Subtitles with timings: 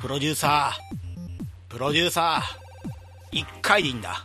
[0.00, 4.24] プロデューサー、プロデューサー、1回でいいんだ。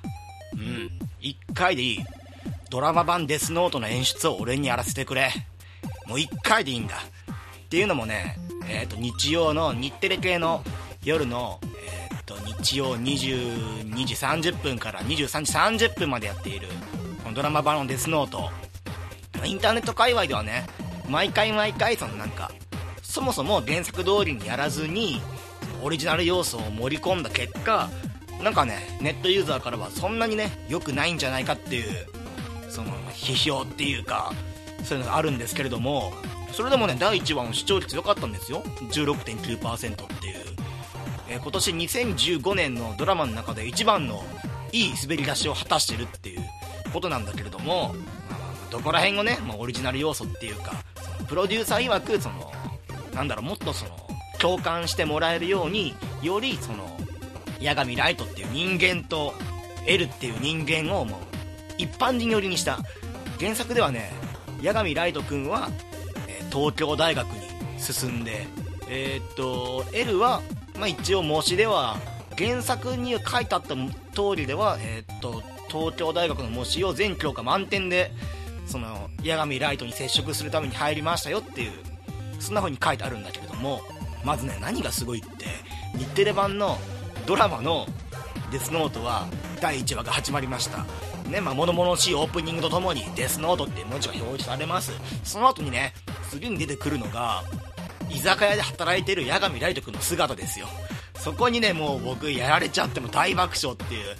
[0.54, 2.00] うん、1回でいい。
[2.70, 5.32] ドラマ版デスノートの演出を俺にやらせてくれ。
[6.08, 6.98] もう1回でいいんだ。
[6.98, 8.38] っていうのもね、
[8.70, 10.64] えっ、ー、と、日曜の日テレ系の
[11.04, 16.68] 夜の、えっ、ー、と、日曜22時30分から23時30分までやっている、
[17.24, 18.52] このドラマ版のデスノート。
[19.44, 20.68] インターネット界隈ではね、
[21.10, 22.52] 毎回毎回、そのなんか、
[23.02, 25.20] そもそも原作通りにやらずに、
[25.84, 27.90] オリジナル要素を盛り込んだ結果、
[28.42, 32.08] なんかね、ネットユーザーからはそんなにね、良くないんじゃないかっていう、
[32.70, 34.34] その、批評っていうか、
[34.84, 36.14] そういうのがあるんですけれども、
[36.52, 38.64] それでもね、第1話の視聴率良かったんですよ。
[38.92, 40.36] 16.9%っていう。
[41.30, 44.24] えー、今年2015年のドラマの中で一番の
[44.72, 46.42] いい滑り出しを果たしてるっていう
[46.92, 47.96] ことなんだけれども、
[48.72, 50.74] どこら辺をね、まあ、オリジナル要素っていうか、
[51.28, 52.52] プロデューサー曰く、その、
[53.14, 54.03] なんだろう、もっとその、
[54.44, 56.98] 共感してもらえるように、よりその、
[57.62, 59.34] 八神ライトっていう人間と、
[59.88, 61.20] L っていう人間をもう、
[61.78, 62.80] 一般人寄りにした。
[63.40, 64.12] 原作ではね、
[64.62, 65.70] 八神ライト君は、
[66.28, 67.48] え、東京大学に
[67.80, 68.46] 進んで、
[68.90, 70.42] えー、っと、L は、
[70.78, 71.98] まあ、一応模試では、
[72.38, 78.12] 原作に書いてあった通りでは、えー、っと、東京大学の模試を全教科満点で、
[78.66, 81.72] その、八神ライトに接触するために入りましたよっていう、
[82.40, 83.80] そんな風に書いてあるんだけれども、
[84.24, 85.46] まずね、何がすごいって、
[85.98, 86.78] 日テレ版の
[87.26, 87.86] ドラマの
[88.52, 89.28] デスノートは
[89.62, 90.86] 第1話が始まりました。
[91.30, 94.92] ね、まあ、物々しいオープニングとともにデスノートって文字が表示されます。
[95.24, 95.94] その後にね、
[96.30, 97.44] 次に出てくるのが、
[98.10, 100.68] 居酒屋で働いてる八神ライト君の姿ですよ。
[101.18, 104.16] そこにね、もう僕やられちゃっても大爆笑っていう。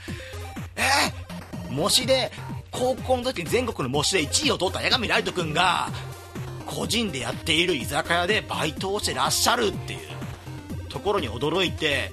[0.76, 2.32] えー、模試で、
[2.72, 5.90] 高校の時に全国の模試で1位を取った八神ライト君が、
[6.64, 10.00] 個人でやっている居酒屋でバイトをしてらっしゃるっていう
[10.90, 12.12] ところに驚いて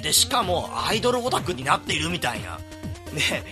[0.00, 2.58] でしかもアイドルオタクになっているみたいな。
[3.14, 3.42] で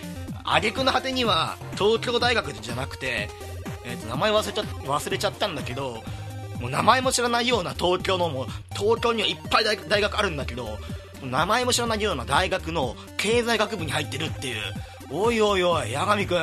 [0.44, 3.30] 挙句の果てには東京大学じゃなくて、
[3.84, 6.02] えー、と名前忘れちゃ忘れちゃったんだけど
[6.60, 10.78] もう名前も知らないような東京のもう東京にはいっぱい大学あるんだけど
[11.22, 14.56] 名前も知らないような大学の経済学部に入ってるっていう。
[15.14, 16.38] おいおいおい八神君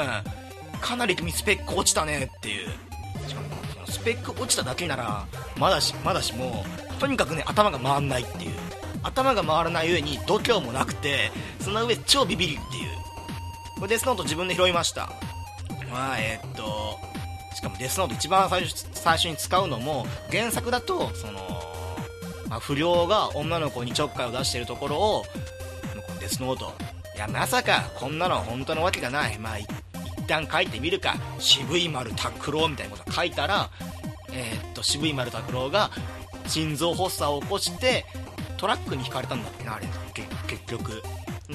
[0.80, 2.70] かなり君スペック落ちたねっていう。
[3.90, 5.26] スペック落ちただけなら
[5.58, 6.64] まだしまだしも
[7.00, 8.52] とにかくね頭が回んないっていう。
[9.02, 12.90] 頭が回らない上に度胸もなくてその上超ビビりっていう。
[13.76, 15.10] これデスノート自分で拾いました。
[15.90, 17.00] まあえー、っと
[17.56, 21.40] しかもデスノート一番最初最初に使うのも原作だとその、
[22.50, 26.74] まあ、不良が女の子にちょっかいを出してるところをこのデスノート。
[27.16, 29.40] いやまさかこんなの本当のわけがない。
[29.40, 29.58] まあ
[30.30, 31.16] 旦書いてみるか。
[31.40, 33.70] 渋い丸拓郎みたいなこと書いたら、
[34.32, 35.92] えー、っと渋い丸拓郎が
[36.48, 38.06] 心臓発作を起こして
[38.58, 39.88] トラックにひかれたんだっけなあれ。
[40.48, 41.04] 結局。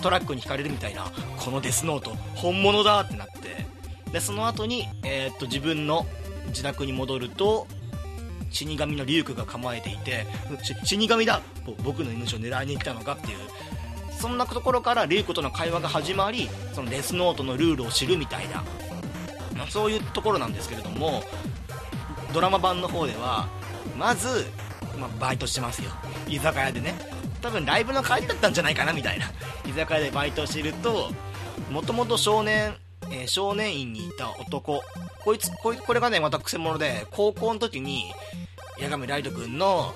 [0.02, 1.06] トラックにひかれるみたいな
[1.38, 2.10] このデスノート。
[2.34, 3.64] 本物だってなって。
[4.12, 6.06] でその後に、えー、っと自分の
[6.48, 7.66] 自宅に戻ると
[8.50, 10.26] 死神のリュウクが構えていて
[10.62, 11.40] 死神だ！
[11.82, 13.38] 僕の命を狙いに来たのかっていう
[14.20, 18.64] そんなところからリュウクとの会話が始まりそのデスノートのルールを知るみたいな、
[19.56, 21.22] まあ、そういうところなんですけれども
[22.32, 23.48] ドラマ版の方では
[23.96, 24.46] まず、
[24.98, 25.90] まあ、バイトしてますよ。
[26.28, 26.94] 居酒屋でね。
[27.40, 29.26] 多分ライブの帰りだったんじゃないかなみたいな。
[29.66, 31.10] 居酒屋でバイトしてると
[31.70, 32.74] もともと少年、
[33.10, 34.82] えー、少年院にいた男。
[35.24, 38.12] こいつこいこれがねまたくせ者で高校の時に
[38.80, 39.94] 八神ライト君の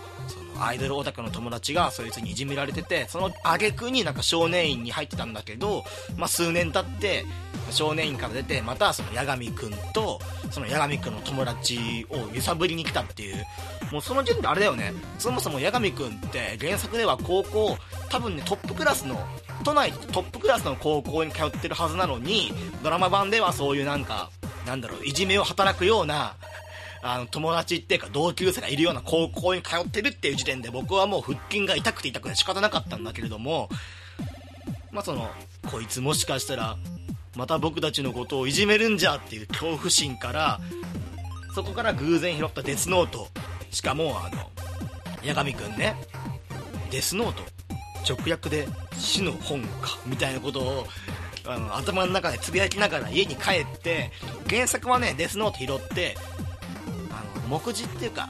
[0.61, 5.85] アイドルオタクの友達がそいつにいじめられてて、その挙句になんか少年院に入ってたんだけど、
[6.17, 7.25] まあ、数年経って、
[7.71, 10.21] 少年院から出て、またその八神くんと、
[10.51, 13.45] その八神くんの友達を揺さぶりに来たっていう、
[13.93, 17.77] もうその時点であれだよね、そもそも八神くんって原作では高校、
[18.09, 19.21] 多分ね、トップクラスの、
[19.65, 22.53] 都内トップクラスの高校に通ってるはずなのに、
[22.83, 24.31] ドラマ版ではそういうなんか、
[24.67, 26.35] なんだろう、いじめを働くような、
[27.03, 33.69] あの、友達っていうか同級生がいるような高校に通ってるっていう時点で僕はもう腹筋が痛くて痛くて仕方なかったんだけれども、
[34.91, 35.31] まあその、
[35.71, 36.77] こいつもしかしたら、
[37.37, 40.61] また僕たちのことをいじめるんじゃっていう恐怖心から、
[41.55, 43.29] そこから偶然拾ったデスノート。
[43.71, 44.51] しかも、あの、
[45.25, 45.95] 八神くんね、
[46.91, 47.43] デスノート、
[48.09, 48.67] 直訳で
[48.97, 50.87] 死の本か、みたいなことを、
[51.47, 54.11] あの頭の中でつぶやきながら家に帰って
[54.51, 56.15] 原作はねデスノート拾って
[57.49, 58.29] 目次っていうか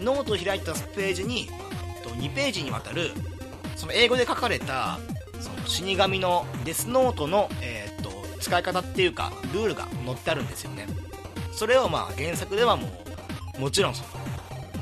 [0.00, 1.48] ノートを開いたページに
[2.16, 3.10] 2ページにわたる
[3.76, 4.98] その英語で書かれた
[5.40, 10.86] その死神のデスノートの、えー、っと使い方っていうかルールが載ってあるんですよね。
[11.52, 12.88] それをまあ原作ではも
[13.58, 14.04] うもちろんそ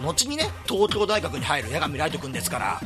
[0.01, 2.81] の後にね東京大学に入る八神ライト君ですから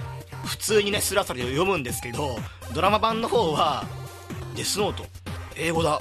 [0.45, 2.37] 普通にねスラスラ読むんですけど
[2.75, 3.85] ドラマ版の方は
[4.55, 5.05] デスノート
[5.57, 6.01] 英語だ。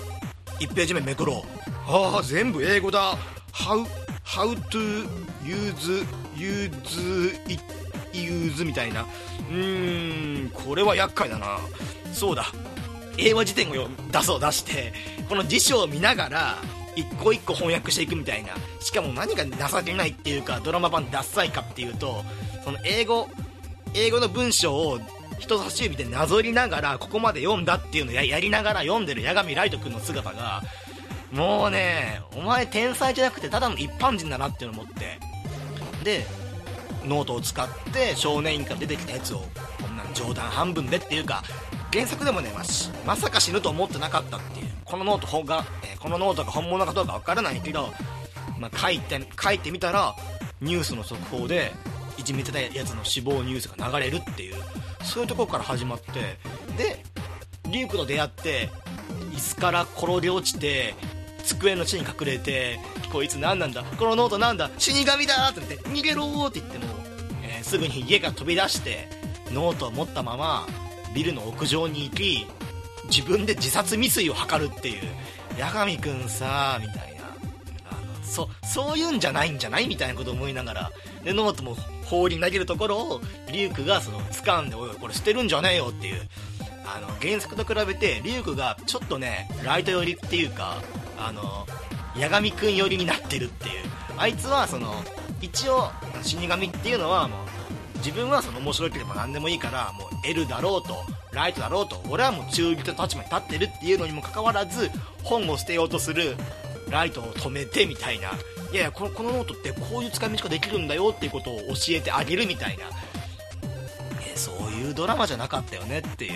[0.60, 1.68] 1ページ目めくろう。
[1.88, 3.16] ああ全部英語だ。
[3.54, 3.86] How,
[4.28, 5.08] how to
[5.44, 7.64] use use it
[8.14, 9.04] use みたいな。
[9.04, 11.58] うーんこれは厄介だな。
[12.14, 12.46] そうだ。
[13.18, 14.94] 英和辞典を出そう出して。
[15.30, 16.58] この辞書を見ながら
[16.96, 18.50] 一個一個翻訳していくみたいな。
[18.80, 22.24] しかも何が情けないっていうかドラマ版ダッサいかっていうと
[22.64, 23.30] その英語
[23.94, 25.00] 英語の文章を
[25.40, 30.64] 人差し指でなぞりながらここまで読んだっていうのをやりながら読んでる八神ライト君の姿が
[31.32, 35.20] もうねお前天才じゃなくてただの一般人だなっていうのを思って。
[36.04, 36.26] で
[37.06, 41.42] ノートを使って少年院から出てきたやつをこんな冗談半分でっていうか
[41.94, 42.64] 原作でもね、まあ、
[43.06, 44.68] まさか死ぬと思ってなかったっていう。
[44.88, 47.90] このノート本が、えー、このノートが本物かどうかわからないけど、
[48.58, 50.16] まあ、書いて書いてみたら
[50.62, 51.74] ニュースの速報で
[52.18, 54.56] いじめてたやつの死亡ニュースが流れるっていう
[55.04, 56.12] そういうところから始まって
[56.78, 57.04] で
[57.70, 58.70] リュウクと出会って
[59.32, 60.96] 椅子から転げ落ちて
[61.48, 62.80] 机の下に隠れて
[63.12, 66.86] こいつ何なんだこのノートなんだ死神だって言って逃げろって言っても、
[67.44, 69.08] えー、すぐに家から飛び出して
[69.52, 70.68] ノートを持ったまま
[71.16, 72.46] ビルの屋上に行き
[73.10, 75.02] 自分で自殺未遂を図るっていう
[75.60, 77.24] 夜神君さみたいな。
[77.90, 79.88] あのそそういうんじゃないんじゃない？
[79.88, 80.92] みたいなことを思いながら
[81.24, 83.22] でノートも放り投げるところを
[83.52, 86.28] リュウクがその掴んで「おいこれ捨てるんじゃねえよ」っていう
[86.86, 90.82] あの原作と比べてリュウクがちょっとねライト寄りっていうか
[91.18, 91.66] あの
[92.16, 93.88] 八神君寄りになってるっていう。
[94.18, 95.04] あいつはその
[95.42, 95.92] 一応
[96.24, 100.96] 死神っていうのはもう自分はその面白ければ何でもいいからもう L だろうと
[101.34, 104.90] ライトだろうと俺はもう中立の立場に立ってるっていうのにもかかわらず
[105.24, 106.36] 本を捨てようとする
[106.90, 108.32] ライトを止めてみたいな。
[108.72, 112.86] いやいやこのこのノートってこういう使い道ができるんだよっていうことを教えてあげるみたいな。
[114.26, 116.32] えそういうドラマじゃなかったよねっていう。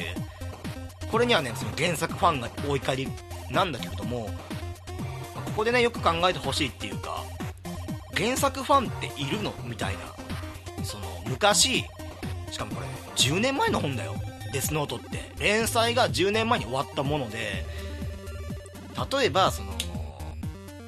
[1.12, 3.08] これにはねその原作ファンがお怒り
[3.50, 4.30] なんだけれども
[5.52, 7.24] ここでねよく考えてほしいっていうか
[8.16, 9.54] 原作ファンっているの？
[9.66, 10.02] みたいな。
[10.84, 11.84] その昔
[12.52, 14.16] しかもこれ10年前の本だよ。
[14.52, 15.32] デスノートって。
[15.40, 17.66] 連載が10年前に終わったもので
[19.12, 19.72] 例えばその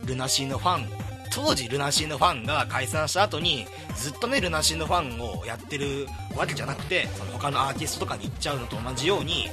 [0.06, 0.88] ルナシーのファン
[1.34, 3.66] 当時ルナシーのファンが解散した後に
[3.96, 6.08] ずっとねルナシーのファンをやってる
[6.38, 9.50] わけじゃなくてその他のアーティストとかに行っちゃうのと同じように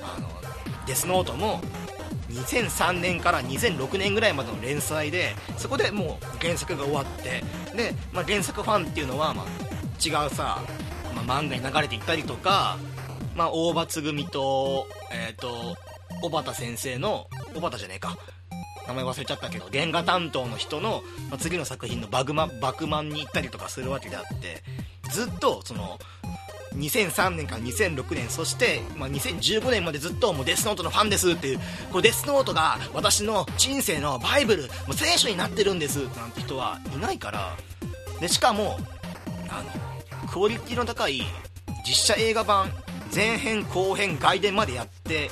[0.00, 0.28] あの
[0.86, 1.60] デスノートも
[2.34, 7.42] 2003年から2006年ぐらいまでの連載でそこでもう原作が終わって
[7.76, 9.44] で、まあ、原作ファンっていうのは、ま、
[10.04, 10.62] 違うさ、
[11.14, 12.76] まあ、漫画に流れていったりとか、
[13.36, 15.76] まあ、大場つぐみとえっ、ー、と
[16.22, 18.16] 小畑先生の小畑じゃねえか
[18.86, 24.62] 名前忘れちゃったけど原画担当の人の、まあ、次の作品のバグマバクマンに行ったりとかするわけであって
[25.10, 25.98] ずっとその
[26.76, 31.60] 2003年から2006年そして、まあ、2015年までずっともうデスノートのファンですっていう
[31.92, 37.56] こデスノートが私の人生のバイブルもう聖書になってるんですなんて人はいないから
[38.20, 38.78] でしかも
[39.48, 41.22] あのクオリティの高い
[41.86, 42.70] 実写映画版
[43.14, 45.30] 前編後編外伝までやって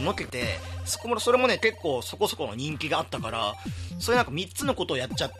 [0.00, 3.54] のけてそこもそれもね結構そこそこの人気があったから
[3.98, 5.30] そういうなんか3つのことをやっちゃ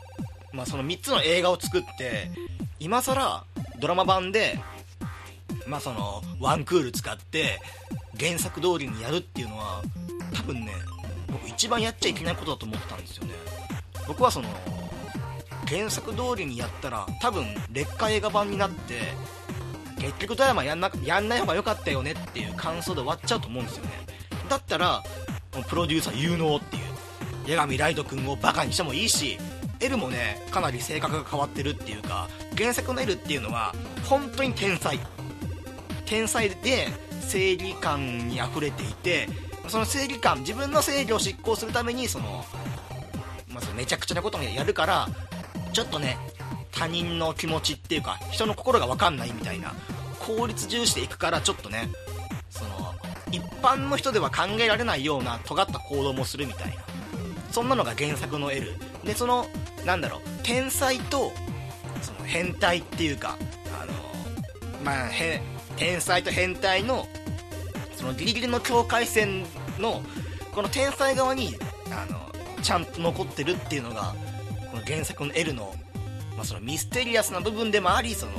[0.53, 2.31] まあその3つの映画を作って
[2.79, 3.45] 今更
[3.79, 4.59] ドラマ版で
[5.67, 7.61] まあそのワンクール使って
[8.19, 9.83] 原作通りにやるっていうのは
[10.35, 10.73] 多分ね
[11.31, 13.35] 僕一番やっちゃいけないことだと思ったんですよね。
[14.09, 14.49] 僕はその
[15.67, 19.15] 原作通りにやったら多分劣化映画版になって
[19.99, 23.91] 結局ドラマやんなやんない方が良かったよねっていう感想で終わっちゃうと思うんですよね。
[24.49, 25.03] だったら
[25.69, 26.91] プロデューサー有能っていう。
[27.47, 29.39] 八神ライト君をバカにしてもいいし
[29.81, 34.99] L もねかなり性格が変わってるっていうか原作の L っていうのは本当に天才。
[36.11, 36.89] 天才で
[37.21, 39.29] 正義感にあふれていて
[39.69, 42.45] その正義感自分の正義を執行するためにその、
[43.49, 45.09] まあ、めちゃくちゃなこともやるから
[45.73, 46.19] ちょっとね
[46.73, 49.73] 他人の気持ちっていうか人の心が分かんないみたいな
[50.19, 51.89] 効率重視でいくからちょっとね
[52.51, 52.71] その
[53.31, 56.83] 一般の人では考えられないような尖った行動もするみたいな。
[57.53, 58.75] そんなのが原作の L
[59.05, 59.45] でその
[59.85, 61.33] なんだろう天才と
[62.01, 63.37] その変態っていうか
[63.81, 63.93] あの
[64.85, 65.43] まあへ
[65.81, 67.07] 天才と変態の
[67.97, 69.45] そのギリギリの境界線
[69.79, 70.03] の
[70.53, 71.57] この天才側に
[71.91, 72.21] あの
[72.63, 74.15] ちゃんと残ってるっていうのが
[74.71, 75.75] この原作の L の,、
[76.37, 78.33] まあそのミステリアスな部分でもありその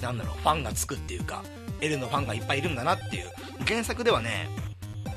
[0.00, 1.42] なんだろうファンがつくっていうか
[1.80, 3.26] L のファンがいっぱいいるんだなっていう。
[3.66, 4.48] 原作ではね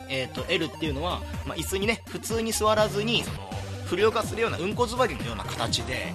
[0.08, 3.38] えーと、L っていうのは、まあ、椅子にね普通に座らずにその
[3.86, 6.14] 不良化するようなうんこ座りのような形で、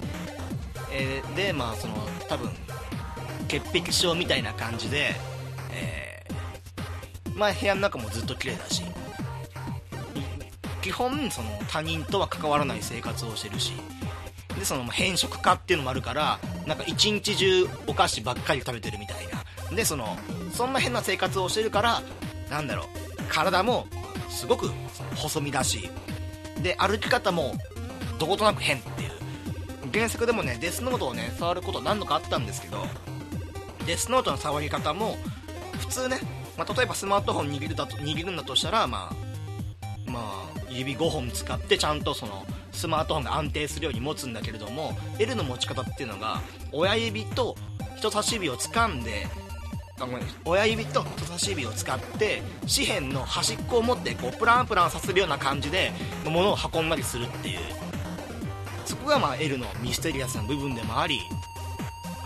[0.93, 1.95] えー、でまあその
[2.29, 2.49] 多分
[3.51, 5.13] 潔癖症みたいな感じで、
[5.73, 8.81] えー、まあ部屋の中もずっと綺麗だし
[10.81, 13.73] 基本その他人とは関わらない生活をしてるし
[14.57, 19.75] でその偏食家っていうのもあるからなんか一日中お菓子ばっかり食べてるみたいな。
[19.75, 20.17] でその
[20.53, 22.01] そんな変な生活をしてるから
[22.49, 22.87] なんだろう
[23.29, 23.87] 体も
[24.29, 24.69] すごく
[25.15, 25.89] 細身だし
[26.61, 27.55] で歩き方も
[28.19, 29.11] どことなく変っていう。
[29.93, 32.85] 原作でもねデスノートをね触ること何度かあったんですけど
[33.85, 35.17] デスノートの触り方も
[35.79, 36.19] 普通ね、
[36.57, 47.55] まあ、例えばスマートフォン握るだと握るんだとしたらまあまあ指5本使ってちゃんとそのスマートフォンが安定するように持つんだけれども L の持ち方っていうのが親指と
[47.97, 49.27] 人差し指を掴んで
[49.99, 52.41] あごめん親指と人差し指を使って
[52.73, 55.91] 紙辺の端っこを持ってこうプランプランさせるような感じで
[56.25, 57.59] 物を運んだりするっていう。
[58.91, 61.21] そこがまあ L のミステリアスな部分でもあり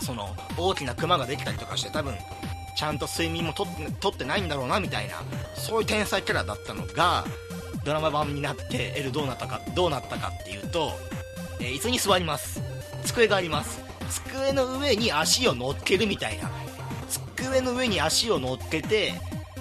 [0.05, 2.13] その大きなクマができたりとかして多分
[2.77, 3.63] ちゃんと睡眠もと
[4.09, 5.15] ってないんだろうなみたいな
[5.55, 7.25] そういう天才キャラだったのが
[7.83, 10.91] ドラマ版になって L どうなったかどうなったかっていうと、
[11.59, 12.62] えー、椅子に座ります。
[13.05, 13.83] 机があります。
[14.09, 16.50] 机の上に足を乗っけるみたいな。
[17.35, 19.13] 机の上に足を乗っけて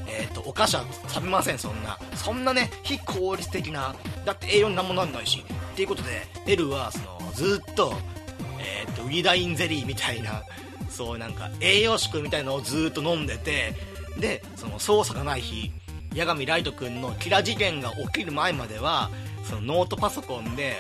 [0.07, 1.99] えーと、お菓子は食べませんそんな。
[2.15, 5.45] そんなね非効率的なだって栄養になんもなんないし。
[5.73, 7.95] っていうことで L はそのずっと,、
[8.87, 10.43] えーと、ウィダインゼリーみたいな
[10.91, 13.75] そうなんか栄養食みたいのをずっと飲んでて
[14.19, 15.73] でその操作がない日
[16.17, 19.11] 八神ライト君のキラ事件が起きる前までは
[19.45, 20.77] そのノートパソコンで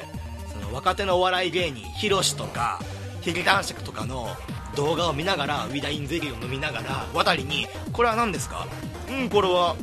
[0.52, 2.80] その若手のお笑い芸人ヒロシとか
[3.22, 4.28] ヒゲ男爵とかの
[4.76, 8.66] 動画を見ながらウィダインゼリーを飲みながら渡りに「これは何ですか?」
[9.10, 9.74] 「うんこれは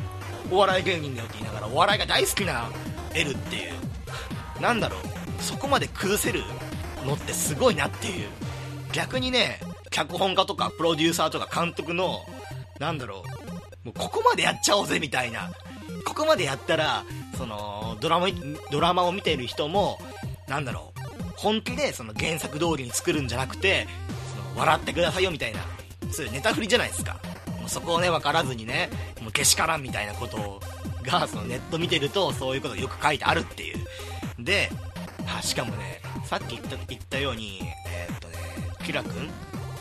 [0.49, 2.69] お笑い芸人だよ」って言いながらお笑いが大好きな
[3.13, 5.43] L っていうなんだろう？
[5.43, 6.43] そこまで崩せる
[7.05, 8.29] のってすごいなっていう。
[8.93, 12.25] 逆にね脚本家とかプロデューサーとか監督の
[12.79, 13.23] なんだろ
[13.83, 15.51] うもうここまでやっちゃおうぜみたいな。
[16.05, 17.03] ここまでやったら
[17.37, 18.27] そのドラマ
[18.71, 19.99] ドラマを見ている人も
[20.47, 21.01] なんだろう
[21.35, 23.87] 本気でその原作通りに作るんじゃなくて
[24.35, 25.59] その笑ってくださいよみたいな
[26.11, 27.19] そういうネタ振りじゃないですか。
[27.59, 28.89] もうそこをね分からずにね
[29.21, 30.59] もうけしからんみたいなこと
[31.03, 33.77] がそのネット見てるとそういうことがよく書いてあるっていう。
[34.39, 34.69] で
[35.27, 38.37] あしかもねさっき言った言ったようにえー、っとね
[38.85, 39.29] キラ君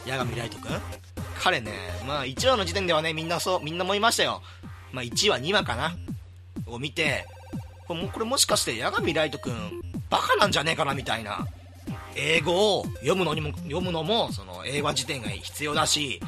[0.06, 0.70] 八神ライト君
[1.40, 1.72] 彼ね、
[2.06, 4.42] まあ1話の時点ではね、みんなそう、みんなもいましたよ。
[4.92, 5.96] まあ1話、2話かな
[6.66, 7.26] を見て、
[7.88, 9.54] これこれもしかして八神ライト君、
[10.10, 11.46] バカなんじゃねえかなみたいな。
[12.14, 16.20] 英語を読むのにも、読むのも、その英和辞典が必要だし、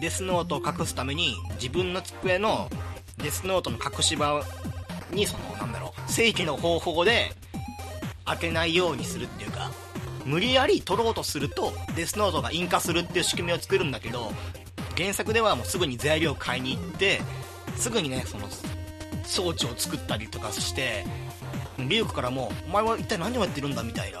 [0.00, 2.68] デスノートを隠すために、自分の机の
[3.18, 4.44] デスノートの隠し場
[5.12, 7.32] に、その、なんだろう、正規の方法で
[8.24, 9.70] 開けないようにするっていうか、
[10.24, 14.32] 無理やり取ろうとするとデスノートが引火するっていう仕組みを作るんだけど
[14.96, 17.20] 原作ではもうすぐに材料を買いに行って
[17.76, 18.46] すぐにねその
[19.24, 21.04] 装置を作ったりとかして
[21.78, 24.20] リュウクからも「お前は一体何をやってるんだ?」みたいな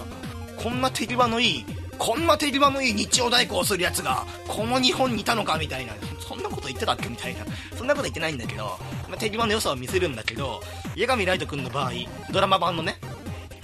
[0.56, 1.66] こんな手際のいい
[1.98, 7.44] こんな手際のいい日曜代行をするやつがこの日本にいたのかみたいなそんなこと言ってたっけみたいな
[7.76, 8.64] そんなこと言ってないんだけど、
[9.08, 10.60] まあ、手際の良さを見せるんだけど
[10.96, 11.92] 八神ライト君の場合
[12.32, 12.96] ドラマ版のね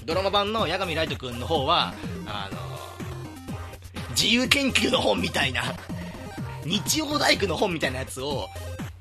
[0.09, 1.93] ドラマ版の八神ライト君の方は
[2.27, 2.59] あの
[4.12, 5.62] 自由研究の本みたいな
[6.65, 8.49] 日曜大工の本みたいなやつを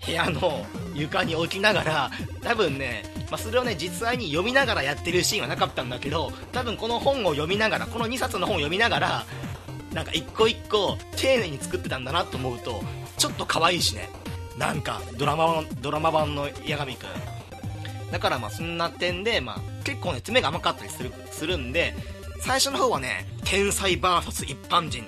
[0.05, 2.11] 部屋の床に置きながら
[2.41, 9.25] 多分ね、まあ、それをね実際に読みながらやってるシーンはなかったんだけど多分この本を読みながらこの2冊の本を読みながら
[9.93, 12.83] なんか一個一個丁寧に作ってたんだなと思うと
[13.17, 14.09] ちょっと可愛いしね。
[14.57, 17.07] なんかドラマドラマ版の八神くん
[18.11, 21.93] だからまあそんな点で、まあ、結構ね爪が甘かったりするするんで
[22.39, 25.03] 最初の方はね、天才 VS 一般人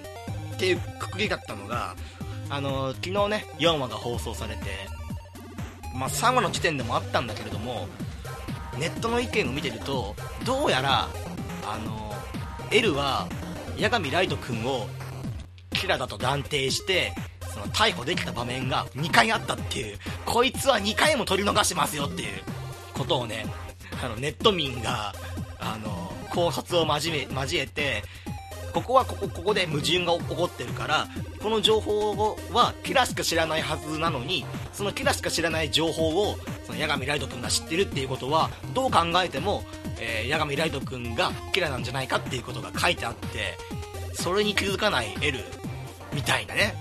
[0.56, 1.96] っていうくくりだったのが、
[2.50, 4.62] あのー、昨日ね、4話が放送されて、
[5.96, 7.88] まあ、3話の時点でもあったんだけれども、
[8.78, 11.08] ネットの意見を見てると、どうやら、
[11.66, 13.28] あのー、L は、
[13.80, 14.88] 八神ライト君を
[15.72, 17.14] キラだと断定して、
[17.54, 22.28] その逮捕できた場面が2回あったっていう、こいつは2回も取り逃しますよっていう
[22.94, 23.46] ことをね、
[24.02, 25.14] あのネット民が、
[25.60, 28.04] あの考察を交え交えて
[28.74, 31.08] ここはここここで矛盾が起こってるから
[31.42, 39.64] この情報はキラしか知らないはずなのにそのキラしか知らない情報をその八神ライト君が知ってるっていうことはどう考えても、
[40.00, 43.58] えー、八神ライト君がキラなんじゃないかっていうことが書いてあって
[44.14, 45.40] それに気づかない L
[46.14, 46.74] みたいなね。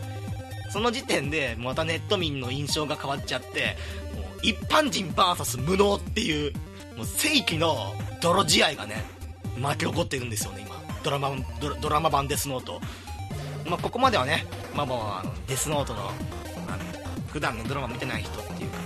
[0.70, 3.76] その時点でまたネット民の印象が変わっちゃって
[4.14, 6.52] もう一般人 VS 無能っていう
[6.98, 9.02] もう正規の泥試合がね
[9.58, 10.76] 巻き起こってるんですよね今。
[11.02, 11.30] ドラマ
[11.80, 12.80] ドラマ版デスノート、
[13.66, 16.78] まあ、ここまではね、まあまああのデスノートのあの
[17.28, 18.78] 普段のドラマ見てない人っていうか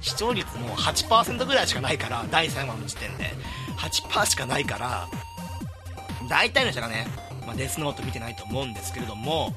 [0.00, 3.30] 視聴率も8%ぐらいしかないから第3話の時点で。
[3.80, 5.08] 8%しかないから
[6.28, 7.06] 大体の人がね、
[7.46, 9.54] まあ、デスノート見てないと思うんですけれども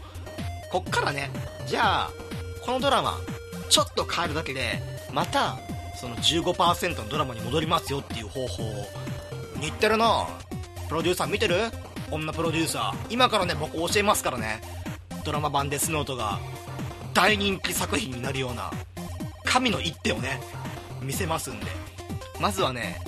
[0.72, 1.30] こっからね
[1.68, 2.12] じゃあ
[2.66, 3.18] このドラマ
[3.70, 4.82] ちょっと変えるだけで
[5.14, 5.58] また
[6.04, 8.86] その15%のドラマに戻りますよっていう方法を
[9.62, 10.28] 似てるな。
[10.90, 11.56] プロデューサー見てる？
[12.12, 13.08] 女プロデューサー。
[13.10, 14.60] 今からね僕教えますからね。
[15.24, 16.40] ドラマ版デスノートが
[17.14, 18.70] 大人気作品になるような
[19.46, 20.42] 神の一手をね
[21.02, 21.68] 見せますんで。
[22.42, 23.00] まずはね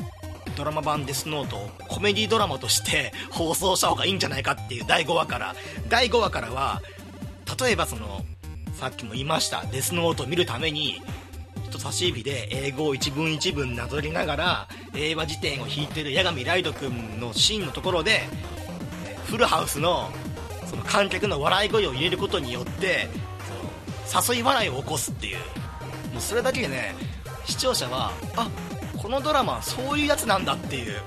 [0.55, 5.53] ドラマ版デスノートをコメディドラマとして 放送した方がいいんじゃないかっていう第5話から。
[5.89, 6.81] 第5話からは
[7.61, 8.23] 例えばその
[8.73, 11.01] さっきも言いましたデスノートを見るために
[11.75, 18.21] 人差し指で英語を一文一文なぞりながら英和辞典を引いてる八神ライド君のシーンのところで
[19.25, 20.09] フルハウスの
[20.65, 23.09] その観客の笑い声を入れることによって
[24.07, 25.37] その誘い笑いを起こすっていう。
[26.13, 26.95] もうそれだけでね
[27.45, 28.49] 視聴者はあ
[28.97, 31.01] このドラマそういうやつなんだっていう。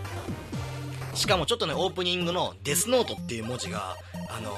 [1.14, 3.96] しかもちょっとねオープニングの「デスノート」っていう文字が
[4.28, 4.56] あの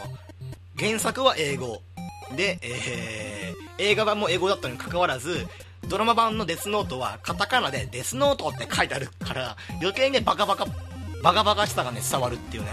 [0.76, 1.82] 原作は英語。
[2.36, 5.48] で、えー、映画版も英語だったのにかかわらず
[5.88, 10.66] ドラマ版のデスノートはカタカナでデスノートって書いてあるから余計ねバカバカ
[11.22, 12.68] バカバカしさがね伝わるっていうね。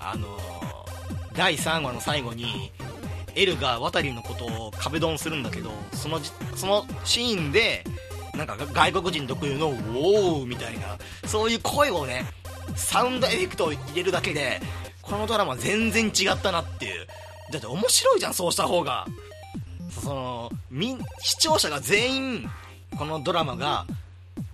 [0.00, 2.72] あのー、第3話の最後に
[3.34, 6.20] エルが渡りのことを壁ドンするんだけどその
[6.54, 7.84] そのシーンで
[8.34, 12.24] なんか外国人特有の「ウォー」みたいなそういう声をね
[12.76, 14.60] サウンドエフェクトを入れるだけで
[15.02, 17.06] このドラマ全然違ったなっていう。
[17.50, 19.06] だって面白いじゃんそうした方が。
[19.90, 22.50] そのみ視聴者が全員
[22.96, 23.86] このドラマが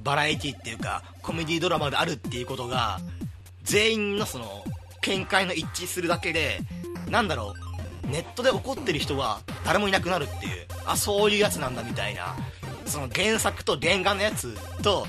[0.02, 3.00] バラエティっていうかコメディドラマであるっていうことが
[3.62, 4.64] 全員のその
[5.02, 6.60] 見解の一致するだけで
[7.10, 7.54] なんだろ
[8.04, 12.34] うネットで怒ってる人は誰もいなくなるっていうあそういうやつなんだみたいな
[12.86, 15.06] その原作と原画のやつと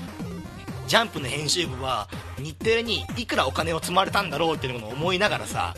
[0.86, 5.74] ジャンプの編集部は日テレにいくらお金を積まれたんだろうっていうのを思いながらさ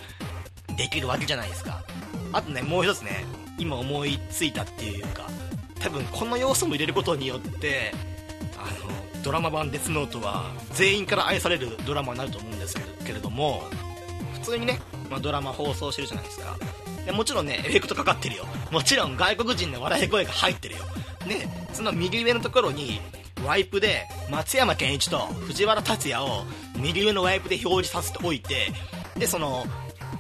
[0.76, 1.82] できるわけじゃないですか。
[2.32, 3.24] あとねもう一つね
[3.58, 5.28] 今思いついたっていうか
[5.80, 7.92] 多分この要素も入れることによって
[8.56, 13.62] あのドラマ版デスノートは全員から愛されるドラマになると思うんですけれども
[14.34, 16.56] 普通にね、まあ、ドラマ放送してるじゃないですか。
[17.04, 18.44] でもちろんねエフェクトかかってるよ。
[18.70, 20.84] もちろん外国人の笑い声が入ってるよ。
[21.26, 23.00] でその右上のところに
[23.44, 26.44] ワイプで松山ケンイチと藤原竜也を
[26.76, 28.72] 右上のワイプで表示させておいて
[29.16, 29.64] でその、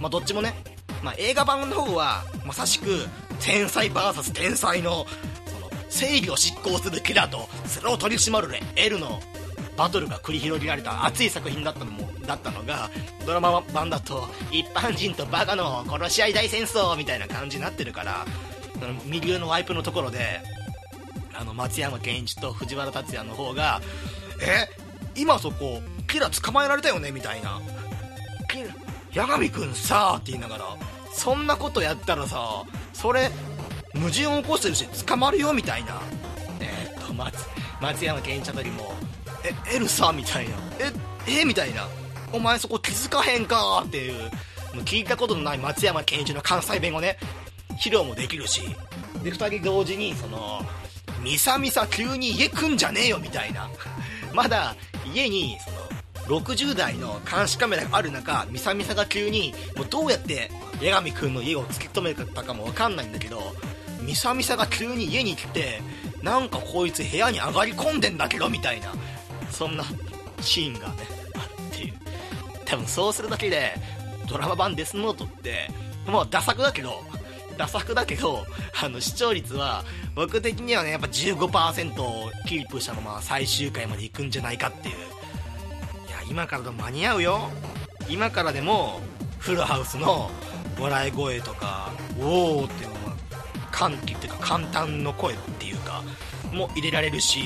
[0.00, 0.54] まあ、どっちもね
[1.02, 3.06] まあ、映画版の方はまさしく
[3.40, 5.06] 天才 VS 天才の
[5.46, 9.20] その正義を執行するキラーとそれを取り締まる L の
[9.76, 12.90] バトルが繰り広げられた熱い作品だったのもだったのが
[13.24, 18.26] ドラマ版だと一般人とバカの殺し合い大戦争みたいな感じになってるから
[19.06, 20.40] 右上のワイプのところで
[21.32, 23.80] あの松山ケンイチと藤原竜也の方が
[24.42, 24.68] 「え
[25.14, 27.60] 今そこキラ捕まえられたよね」みたいな。
[29.14, 30.64] 八神君さって言いながら
[31.12, 33.30] そんなことやったらさそれ
[33.94, 36.00] 矛盾を起こしてるし捕まるよみたいな。
[36.60, 37.46] えー、っと松
[37.80, 38.92] 松山ケンイチあたりも
[39.44, 40.56] えエルさみたいな。
[41.26, 41.86] ええみたいな。
[42.32, 43.82] お前そこ気づかへんか？
[43.86, 44.30] っていう。
[44.74, 47.18] もう聞いたことのない松山ケンイチの関西弁をね
[47.80, 48.62] 披露もできるし。
[49.22, 50.60] で2人同時にその
[51.22, 53.68] ミサミサ急に家来んじゃねえよみたいな。
[54.32, 54.76] まだ
[55.12, 63.40] 家にその60台の監視カメラがある中ミサミサが急にもうどうやって八神君の家を突き止めたかも分かんないんだけど
[64.00, 65.80] ミサミサが急に家に来て
[66.22, 68.92] なんかこいつ部屋に上がり込んでんだけどみたいな
[69.50, 69.84] そんな
[70.40, 70.94] シーンがね
[71.34, 71.94] あるっていう。
[72.64, 73.72] 多分そうするだけで
[74.28, 75.70] ドラマ版デスノートって
[76.06, 77.02] もうダ作だけど
[77.56, 78.44] ダ作だけど
[78.82, 84.94] あの視聴率は僕的にはねやっぱ15%をキープしたまま最終回まで行くんじゃないかっていう。
[84.94, 84.98] い
[86.10, 87.50] や今からでも間に合うよ。
[88.08, 89.00] 今からでも
[89.38, 90.30] フルハウスの
[90.80, 93.16] 笑い声とか「おお」っていうのは
[93.70, 96.02] 歓喜っていうか簡単の声っていうか
[96.52, 97.40] も入れられるし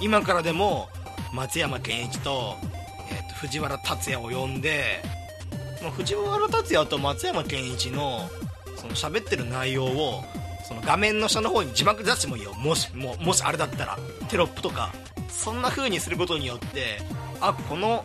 [0.00, 0.88] 今からでも
[1.32, 2.56] 松山ケンイチと,、
[3.10, 5.02] えーと、藤原竜也を呼んで
[5.96, 8.28] 藤原竜也と松山ケンイチの
[8.76, 10.24] その喋ってる内容を
[10.66, 12.54] その画面の下の方に字幕出してもいいよ。
[12.54, 13.98] もしももしあれだったら
[14.28, 14.92] テロップとか
[15.28, 17.00] そんな風にすることによって
[17.40, 18.04] あこの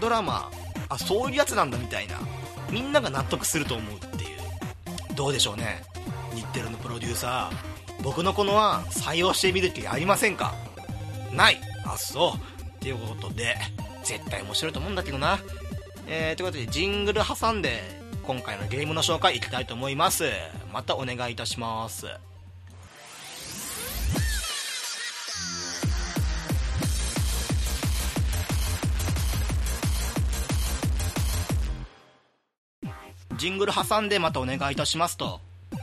[0.00, 0.50] ドラマ
[0.88, 2.18] あそういうやつなんだみたいな。
[2.70, 4.38] みんなが納得すると思うっていう。
[5.14, 5.82] どうでしょうね。
[6.34, 8.02] 日テレのプロデューサー。
[8.02, 10.54] 僕のこのは採用してみる気ありませんか？
[11.32, 11.60] ない。
[11.84, 12.66] あっそう。
[12.68, 13.56] っていうことで
[14.04, 15.38] 絶対面白いと思うんだけどな。
[16.06, 17.80] えー、ということでジングル挟んで
[18.22, 20.24] 今回のゲームの紹介いきたいと思います。
[20.72, 22.06] またお願いいたします。
[33.46, 35.40] ジングル挟んでまたお願いいたしますと。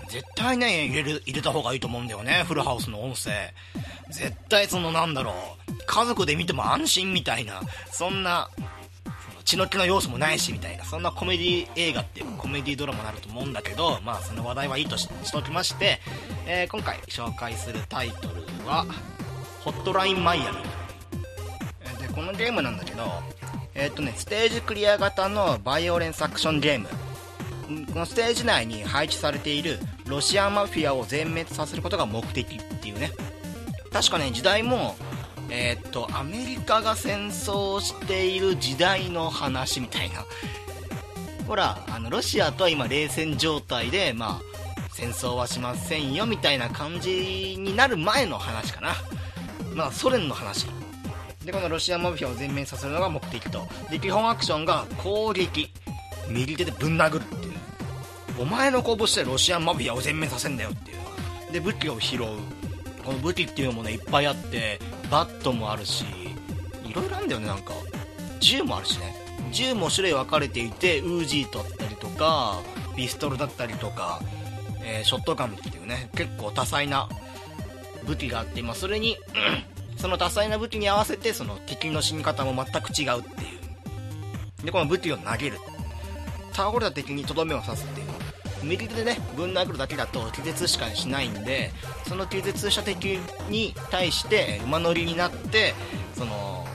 [0.10, 3.32] 絶対ね入れる入れた方がいいと思うんだよねフルハウスの音声。
[4.10, 5.32] 絶対そのなんだろ
[5.69, 8.49] う家族で見ても安心みたいなそんな
[9.45, 16.02] 血の気の要素もないしみたいなそんなコメディ映画っていうかコメディドラマになると思うんだけどまあその話題はいいとしておきまして、
[16.45, 18.86] えー、今回紹介するタイトルは
[19.63, 20.58] 「ホットラインマイアミ」
[22.06, 23.06] でこのゲームなんだけど
[23.73, 26.89] えー、っとねステージクリア型のバイオレンスアクションゲーム。
[27.91, 33.12] このステージ内に配置されているロシアマフィアを全滅させることが目的っていうね。
[33.91, 34.95] 確かね時代も
[35.49, 40.26] えー、っとアメリカが戦争している時代の話みたいな。
[41.47, 44.41] ほらあのロシアとは今冷戦状態でまあ
[44.91, 48.93] 戦争はしませんよみたいな感じになる前の話かな。
[49.76, 50.67] まあソ連の話。
[51.45, 53.67] でこのロシアマフィアを全面させるのが目的と。
[53.89, 55.71] で基本アクションが攻撃。
[56.29, 57.53] 右手でぶん殴るっていう。
[58.39, 60.93] お前の拳でロシアンマフィアを全面させんだよってい
[61.49, 61.51] う。
[61.51, 62.19] で武器を拾う。
[63.03, 64.79] この武器っていうのもねいっぱいあって
[65.12, 66.05] バットもあるし
[66.86, 67.73] いろいろあるんだよねなんか。
[68.39, 69.15] 銃もあるしね。
[69.51, 72.59] 銃も種類分かれていてウージーだったりとか
[72.95, 74.19] ピストルだったりとか、
[74.83, 77.07] えー、ショットガンっていうね結構多彩な
[78.05, 79.17] 武器があって、まあ、それに、
[79.95, 83.47] その多彩な武器に合わせてその敵の死に方も全く違うってい
[84.62, 84.65] う。
[84.65, 85.59] でこの武器を投げる
[86.54, 88.08] 倒れた敵にとどめを刺すっていう。
[88.63, 91.72] 右手でねぶん殴るだけだと気絶しかしないんで
[92.08, 95.74] その気絶した敵に対して馬乗りになって
[96.16, 96.66] その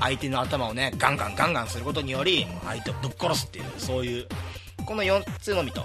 [0.00, 4.26] 相手の頭をねガンガンガンガンすることにより相手をぶっ殺すっていうそういう
[4.84, 5.84] この4つのみと,、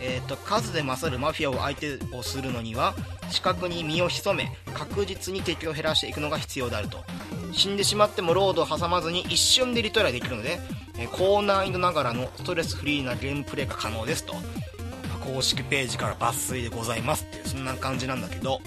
[0.00, 2.94] えーと、数で勝るマフィアを相手をするのには
[3.30, 7.04] 視覚に身を潜め確実に敵を減らしていくのが必要であると。
[7.52, 10.60] 死んでしまってもロードを挟まずに一瞬でリトライできるので
[10.98, 14.34] え高難易度ながらのストレスフリーなゲームプレイが可能ですと。
[15.24, 18.60] 公式ページから抜粋でございますっていうそんな感じなんだけど。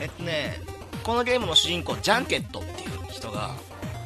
[0.00, 0.60] えっとね
[1.02, 3.50] このゲームの主人公ジャンケットっていう人が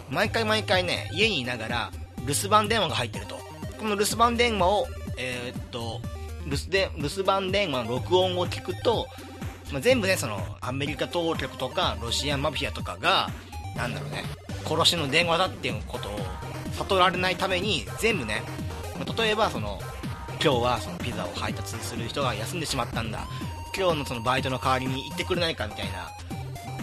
[0.09, 1.91] 毎回毎回ね家にいながら
[2.27, 3.37] 留守番電話が入ってると。
[3.79, 6.01] この留守番電話をえー、っと
[6.46, 9.07] 留守で留守番電話の録音を聞くと、
[9.72, 13.29] まあ、全部ねそのアメリカ当局とかロシアマフィアとかが
[13.77, 14.25] なんだろうね
[14.64, 16.18] 殺しの電話だっていうことを
[16.72, 18.42] 悟られないために全部ね
[18.98, 19.79] ま例えばその
[20.42, 23.27] 今日はそのピザを配達する人が休んでしまったんだ。
[23.75, 26.11] 今日のそのバイトの代わりに行ってくれないかみたいな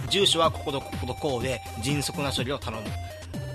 [0.10, 2.84] 住所はこことこことこうで迅速な処理を頼む。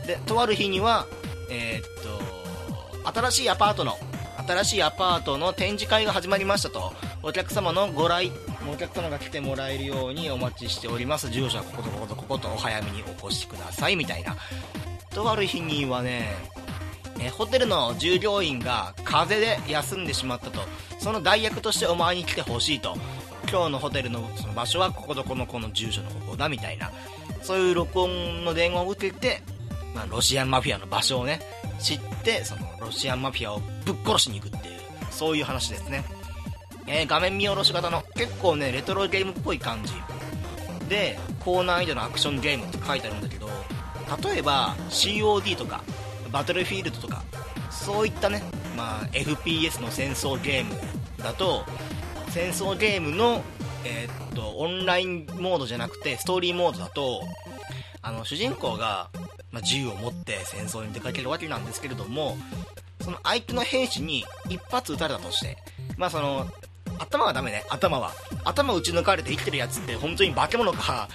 [0.06, 1.06] でとある日には
[1.50, 3.98] えー、っと新しいアパートの
[4.46, 6.92] 新しいアパートの展示会が始まりましたと。
[7.22, 8.30] お客様のご来
[8.70, 11.30] お客様が来てもらえるようにお待ちしております。
[11.30, 14.37] 住所はこことこことこことお早めにお越しくださいみたいな。
[15.11, 16.35] とある日にはね、
[17.18, 20.61] えホテルの従業員が風邪で休んでしまったと。
[20.98, 22.96] その代役としてお前に来てほしいと。
[23.50, 26.90] 今日のホテルのその場所はここどこのこの住所のここだみたいな。
[27.42, 29.42] そういう録音の電話を受けて、
[29.94, 31.40] まあ、ロシアンマフィアの場所をね
[31.78, 36.04] 知ってそのロシアンマフィアをぶっ殺しに行くっていうそういう話ですね、
[36.86, 39.92] えー、画面見下ろし型の結構ねレトロゲームっぽい感じ。
[40.88, 43.48] で高難易度のアクションゲームって書いてあるんだけど
[44.30, 45.82] 例えば COD とか
[46.30, 47.22] バトルフィールドとか
[47.70, 48.42] そういったね、
[48.76, 50.74] まあ、FPS の戦争ゲーム
[51.22, 51.64] だと
[52.28, 53.42] 戦争ゲームの、
[53.84, 57.22] えー、っとオンラインモードじゃなくてストーリーモードだと
[58.02, 59.08] あの主人公が、
[59.50, 62.36] まあ、銃を持って戦争に出かけるわけなんですけれども
[63.04, 65.58] その相手の兵士に一発撃たれたとして
[65.96, 66.46] まあその
[66.98, 67.64] 頭はダメね。
[67.70, 68.12] 頭は。
[68.44, 71.08] 頭撃ち抜かれて生きてるやつって本当に化け物か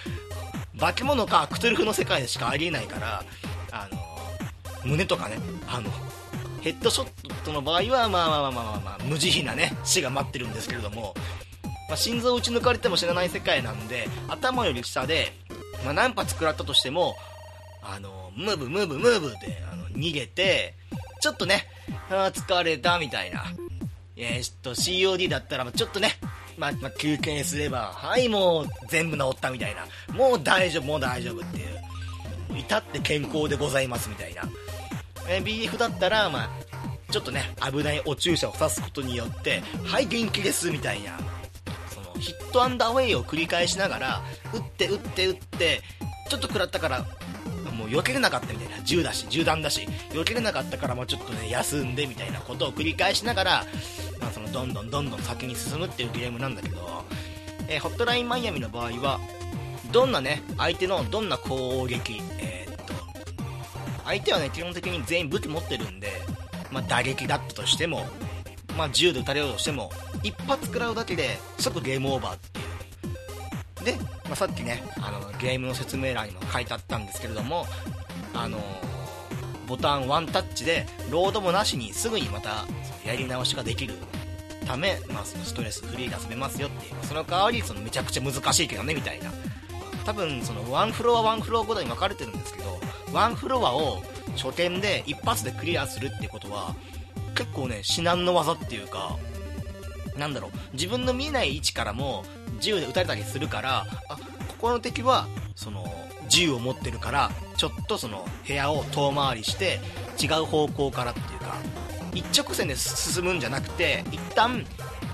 [0.79, 3.23] 化け物かクトゥルフの世界でしかありえないから
[3.71, 3.97] あの
[4.85, 5.89] 胸とかねあの
[6.61, 11.13] ヘッドショットの場合はまあまあまあまあまあ、まあ、無慈悲なね死が待ってるんですけれども、
[11.87, 15.33] まあ、心臓を撃ち抜かれても知らない世界なんで頭より下で、
[15.83, 17.15] まあ、何発食らったとしても
[17.81, 20.75] あのムーブムーブムーブであの逃げて
[21.21, 21.67] ちょっとね
[22.09, 23.45] あ疲れたみたいな
[24.15, 26.17] えー、っと COD だったらちょっとね
[26.59, 29.85] ま、ま、休憩すれば、はい、もう全部治ったみたいな。
[30.13, 32.59] もう大丈夫、もう大丈夫っていう。
[32.59, 34.43] 至って健康でございますみたいな。
[35.27, 36.49] えー、BF だったら、まあ、
[37.11, 41.17] ちょっとね、危ないお注射を刺すことによって、はい、元気ですみたいな。
[41.89, 44.21] その、ヒットアンダーウェイを繰り返しながら、
[44.53, 45.81] 打って打って打って、
[46.29, 47.05] ちょっと食らったから、
[47.79, 48.83] もう避けれなかったみたいな。
[48.83, 49.87] 銃だし銃弾だし。
[50.11, 53.65] 避けれなかったからもうちょっとね休んでみたいなことを繰り返しながら、
[54.19, 57.03] まあ、そのどんどんどんどん先に進むっていうゲームなんだけど、
[57.67, 59.19] えー、ホットラインマイアミの場合は
[59.91, 62.93] どんなね相手のどんな攻撃、えー、っと
[64.05, 66.09] 相手はね基本的に全員武器持ってるんで、
[66.71, 68.05] まあ、打撃だったとしても、
[68.77, 69.91] まあ、銃で撃たれようとしても
[70.23, 72.35] 一発食らうだけで即ゲームオーバー。
[72.35, 72.58] って
[73.83, 77.65] で、まあ、さっきねあのゲームの説明欄にも書いてあったんですけれども
[78.33, 78.59] あの
[79.67, 82.65] ボタンワンタッチでロードもなしにすぐにまた
[83.05, 83.93] やり直しができる
[84.65, 89.31] ため、まあ、そのストレスフリーで遊べますよっていうその代わりそのめちゃくちゃ難しいけどねみたいな。
[90.05, 92.79] 多分そのワンフロアワンフロアごとに分かれてるんですけど
[93.13, 94.01] ワンフロアを
[94.35, 96.73] 初見で一発でクリアするってことは
[97.35, 99.17] 結構ね至難の技っていうか
[100.17, 100.51] なんだろう。
[100.73, 102.23] 自分の見えない位置からも
[102.59, 105.85] 銃で撃たれたりするからあここの敵はその
[106.27, 109.79] 銃を持ってるからちょっとその部屋を遠回りして
[110.21, 111.55] 違う方向からっていうか
[112.13, 114.65] 一直線で進むんじゃなくて一旦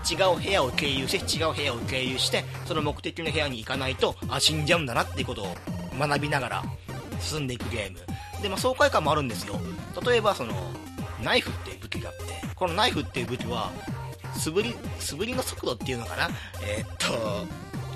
[0.09, 5.55] 違う部屋を経由して違う部屋を経由してその目的の部屋に行かないとあ死んじゃうんだなっていうことを
[5.97, 6.63] 学びながら
[7.19, 7.99] 進んでいくゲーム。
[8.41, 9.59] で、まあ、爽快感もあるんですよ。
[10.05, 10.53] 例えばその
[11.23, 12.23] ナイフっていう武器があって
[12.55, 13.71] このナイフっていう武器は
[14.37, 16.29] 素振り素振りの速度っていうのかな？
[16.63, 16.87] えー、っ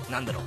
[0.06, 0.42] となんだろう。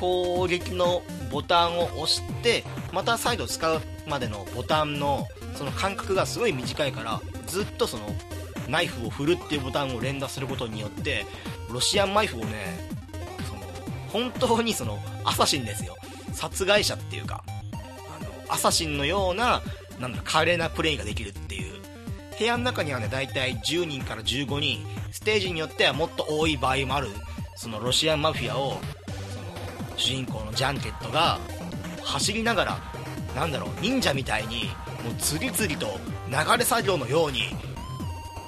[0.00, 8.04] 攻撃のボタンを押してまた再度使うまでのボタンのその間隔がすごい短いからずっとその
[8.68, 11.24] ナイフを振るっていうボタンを連打することによって
[11.70, 12.88] ロシアンナイフをね
[13.48, 13.60] その
[14.08, 15.94] 本当にそのアサシンですよ。
[16.32, 17.44] 殺害者っていうか
[18.20, 19.62] あのアサシンのような
[20.00, 21.73] なんだろ華麗なプレイができるっていう
[22.38, 24.86] 部屋の中にはね大体10人から15人。
[25.12, 27.08] ステージによってはもっと多い場合もある。
[27.56, 31.38] そのロシアンマフィアをその主人公のジャンケットが
[32.02, 32.78] 走りながら
[33.34, 34.66] なんだろう忍者みたいに
[35.04, 37.42] もう次々と流れ作業のように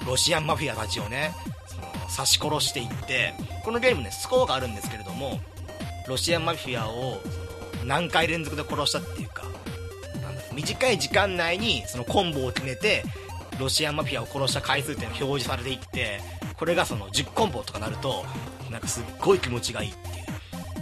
[0.05, 1.31] ロシアンマフィアたちをね
[1.67, 1.83] その
[2.15, 5.39] 刺し殺していってこのゲームねスコアがあるんですけれども
[6.07, 7.21] ロシアンマフィアを
[7.85, 9.43] 何回連続で殺したっていうか
[10.53, 13.03] 短い時間内にそのコンボを決めて
[13.59, 16.21] ロシアンマフィアを殺した回数っていうのが表示されていって
[16.57, 18.25] これがその10コンボとかなると
[18.71, 20.27] なんかすっごい気持ちがいいっていう。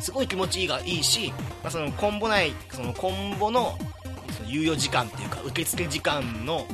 [0.02, 1.34] すごい気持ちいいがいいし、
[1.64, 3.78] まあ、そのコンボ内そのコンボの
[4.32, 6.66] その猶予時間っていうか受付時間の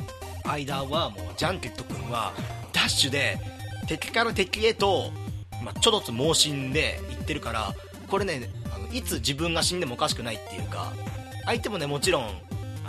[0.44, 2.32] 間はもうジャンケット君は
[2.72, 3.38] ダッシュで
[3.86, 5.10] 敵から敵へと、
[5.62, 7.74] まあ、ちょっと猛進で行ってるから
[8.08, 10.92] これねあのいつ自分が死んでもおかしくないっていうか
[11.46, 12.42] 相手もねもちろん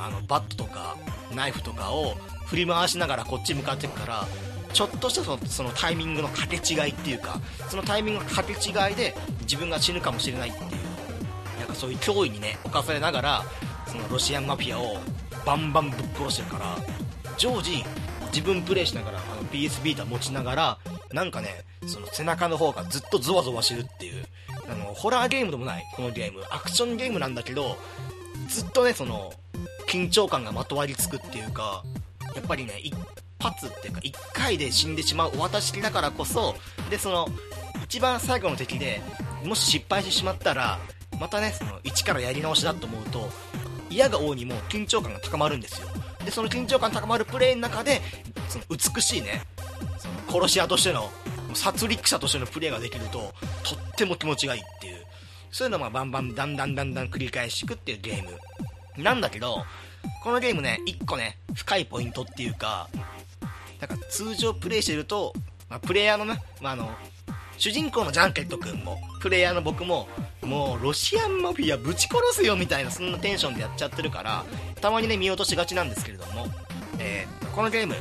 [0.05, 0.97] あのバットとか
[1.33, 4.27] ナイフとかを振り回しながらこっち向かってくから
[4.73, 7.39] ちょっとしたそのそのタイミングの掛け違いっていうか
[7.69, 10.71] そのタイミングの掛け違いで自分が死ぬかもしれないっていう
[11.59, 13.43] なんかそういう脅威にね侵されながら
[13.87, 14.97] そのロシアンマフィアを
[15.45, 16.77] バンバンぶっ殺してるから
[17.37, 17.83] 常時
[18.33, 20.77] 自分プレイしながらあの PS ビータ持ちながら
[21.13, 24.25] なんかねその背中の方がずっとゾワゾワしてるっていう
[24.67, 26.43] あのホラーゲームでもないこのゲーム。
[26.49, 27.77] アクションゲームなんだけど
[28.47, 29.33] ずっとねその
[29.87, 31.83] 緊張感がまとわりつくっていうか
[32.35, 32.93] やっぱりね一
[33.39, 36.55] 発っていうか1回で死んでしまうお渡しだからこそ
[36.89, 37.27] でその
[37.83, 39.01] 一番最後の敵で
[39.43, 40.79] もし失敗してしまったら
[41.19, 43.29] またねその一からやり直しだと思うと
[43.89, 45.87] 嫌が王にも緊張感が高まるんですよ。
[46.25, 48.01] でその緊張感高まるプレイの中で
[48.49, 49.41] その美しいね
[49.99, 51.11] その殺し屋としての
[51.53, 55.02] 殺戮者としてのプレイができるととっても気持ちがいいっていう。
[55.53, 59.03] そういうのをバンバンだんだんだんだん繰り返していくっていうゲーム。
[59.03, 59.63] なんだけど
[60.23, 62.89] このゲームね1個ね深いポイントっていうか
[63.79, 65.33] だか通常プレイしてると、
[65.69, 66.89] まあ、プレイヤーのね、まあ、あの
[67.57, 70.07] 主人公のジャンケット君もプレイヤーの僕も
[70.41, 74.43] もうロシアンマフィアぶち殺すよみたいなそんなテンションでやっちゃってるから
[74.81, 76.47] たまにね見落としがちなんですけれども、
[76.99, 77.95] えー、このゲーム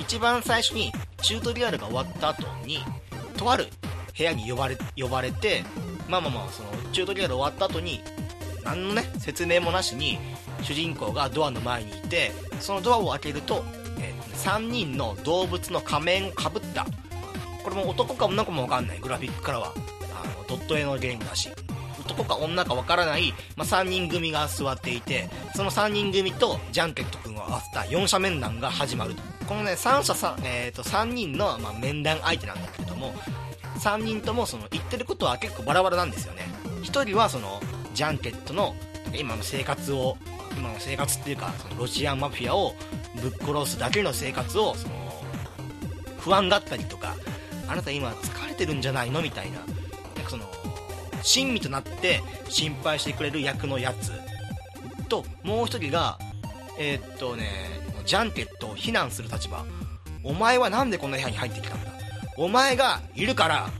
[0.00, 2.78] 一番最初にチュートリアルが終わった後に
[3.36, 3.68] とある
[4.16, 5.64] 部屋に呼ばれ呼ばれて
[6.08, 8.00] まあまあまあそのチュートリアル終わった後に
[8.64, 10.18] 何のね説明もなしに
[10.62, 13.64] 主人公がドアの前にいてそのドアを開けると、
[13.98, 16.86] えー、3人の動物の仮面をかぶった。
[17.62, 18.98] これも男か女かも分かんない。
[18.98, 19.72] グラフィックからは。
[20.14, 21.48] あのドット絵のゲームだし。
[22.04, 29.14] 男か女か分からない、まあ、3人組が座っていてその3人組とジャンケット君を合わせた4者面談が始まる
[29.48, 33.14] このね3者 3,、えー、と3人の、まあ、面談相手なんだけれども
[33.78, 36.42] 3人ともその言ってることは結構バラバラなんですよね。
[36.82, 37.60] 1人はその
[37.94, 38.74] ジャンケットの
[39.16, 40.16] 今の生活を
[40.56, 42.74] 今の生活っていうかそのロシアンマフィアを
[43.20, 44.94] ぶっ殺すだけの生活をその
[46.18, 47.14] 不安だったりとか
[47.68, 49.58] あなた今疲れてるんじゃないのみたいな。
[49.58, 49.66] なん
[50.24, 50.44] かその
[51.22, 54.12] 親身となって心配してくれる役のやつ
[55.08, 56.18] ともう一人が
[56.78, 57.50] えー、っとね
[58.04, 59.64] ジャンケットを非難する立場。
[60.22, 61.90] お前はなんでこんな部屋に入ってきたんだ？
[62.36, 63.70] お前がいるから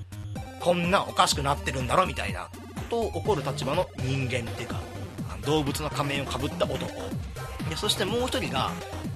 [0.60, 2.48] こんなおかしくなってるんだろみたいな。
[2.84, 4.80] ことを怒る立場の人間っていうか
[5.44, 6.88] 動物の仮面をかぶった男。
[7.68, 8.70] でそしてもう一人が、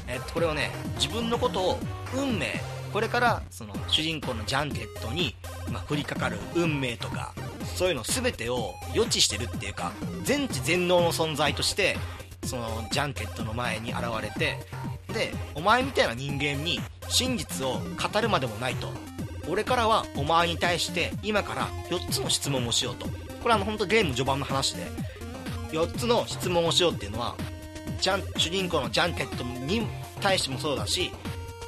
[0.07, 1.79] えっと、これをね自分のことを
[2.15, 2.61] 運命
[2.93, 5.35] これからその主人公のジャンケットに、
[5.71, 7.35] まあ、降りかかる運命とか
[7.77, 9.93] そういうの全てを予知してるっていうか
[10.25, 11.97] 全知全能の存在として
[12.45, 14.59] そのジャンケットの前に現れて
[15.13, 18.89] でお前みたいな人間に真実を語るまでもないと。
[19.49, 23.07] 俺からはお前に対して今から4つの質問をしようと。
[23.07, 24.87] これはあの本当ゲーム序盤の話で。
[25.73, 27.35] 4つの質問をしようっていうのは
[28.01, 29.87] ジャン主人公のジャンケットに
[30.21, 31.11] 対してもそうだし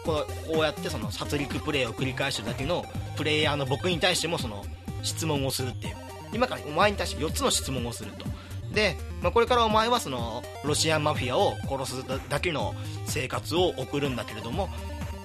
[0.05, 2.85] こうこうやってその殺戮プレイを繰り返してるだけの
[3.17, 4.65] プレイヤーの僕に対してもその
[5.03, 5.97] 質問をするっていう。
[6.33, 8.25] 今からお前に対して4つの質問をすると。
[8.73, 12.75] で、まあ、これからお前はそのロシアンマフィアを殺すだけの
[13.07, 14.69] 生活を送るんだけれども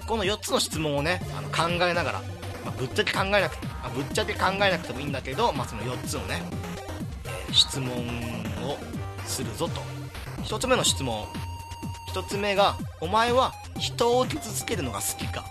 [0.08, 2.22] この4つの質問をねあの考えながら、
[2.66, 6.42] まあ、ぶっちゃけ考えなくて、まあ、ぶっちゃけ考えなくてもいいんだけど、まあ、その4つのね、
[7.26, 7.92] えー、質問
[8.64, 8.78] を
[9.26, 9.82] するぞと。
[10.44, 11.26] 1つ目の質問。
[12.14, 15.44] 1つ目がお前は人を傷つけるのが好きか？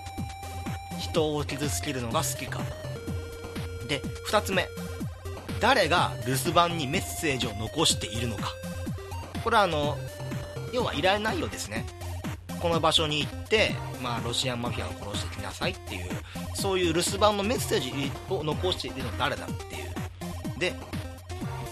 [0.99, 2.61] 人を傷つけるのが好きか？
[3.89, 4.01] で
[4.31, 4.67] 2つ目。
[5.61, 8.49] 誰が留守番にメッセージを残しているのか？
[9.43, 9.99] これはあの
[10.73, 11.85] 要は依頼内容ですね。
[12.61, 13.73] この場所に行って、
[14.03, 16.11] まあ、ロシアンマフィアを殺してきなさいっていう
[16.65, 17.93] そういう留守番のメッセージ
[18.31, 19.87] を残しているのは誰だってい
[20.57, 20.59] う。
[20.59, 20.73] で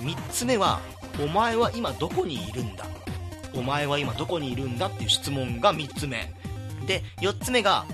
[0.00, 0.80] 3つ目は
[1.18, 2.84] お前は今どこにいるんだ？
[3.54, 6.30] お前は今どこにいるんだっていう質問が3つ目。
[6.86, 7.86] で4つ目が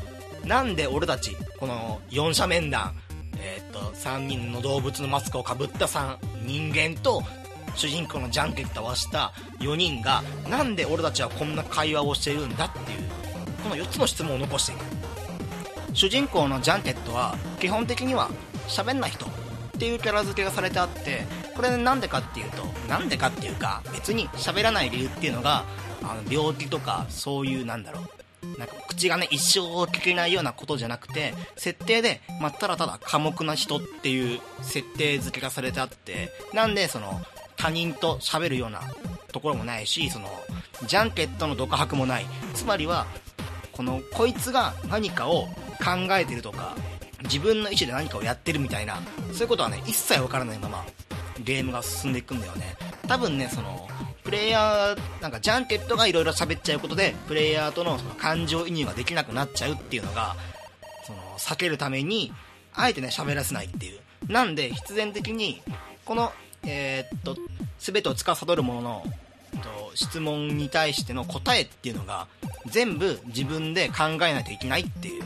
[0.45, 2.97] なんで俺たちこの4者面談
[3.39, 7.23] えー、っと3人の動物のマスクをかぶった3人間と
[7.77, 13.09] 主人公のジャンケットを合わせた4人がなんで俺たちはこんな会話をしているんだっていう
[13.63, 14.81] この4つの質問を残している
[15.99, 18.31] 主人公のジャンケットは基本的には
[18.69, 19.29] 喋んない人っ
[19.81, 25.65] ていうキャラ付けがされてあってこれなんでかっていうとなんでかっていうか別に喋らない理由っていうのが
[26.05, 37.21] あの病気とかそういうなんだろうなんか口がね、一生聞けないようなことじゃなくて、設定で、まあ、ただただ寡黙な人っていう設定付けがされてあって、なんで、その、
[37.57, 38.81] 他人と喋るような
[39.33, 40.29] ところもないし、その、
[40.87, 42.27] ジャンケットの独白もない。
[42.55, 43.07] つまりは、
[43.79, 45.47] この、こいつが何かを
[45.79, 46.75] 考えてるとか、
[47.23, 48.97] 自分の意思で何かをやってるみたいな、
[49.33, 50.85] そういうことはね、一切わからないまま、
[51.45, 52.77] ゲームが進んでいくんだよね。
[53.07, 53.89] 多分ね、その、
[54.25, 60.35] プレイヤー、なんかジャンケットがいろいろ喋っちゃうことで、プレイヤーとのその感情移入ができなくなっちゃうっていうのが、
[61.07, 62.33] その、避けるために、
[62.75, 64.01] あえてね、喋らせないっていう。
[64.27, 65.63] なんで、必然的に、
[66.05, 66.33] この、
[66.65, 67.37] えー、っと、
[67.79, 69.05] すべてを司るものの、
[69.99, 72.29] 質問に対しての答えっていうのが、
[72.67, 75.23] 全部自分で考えないといけないっていう。